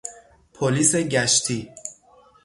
پلیس 0.53 0.95
گشتی 0.95 1.69